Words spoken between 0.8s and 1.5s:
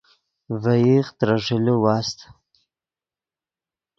ایغ ترے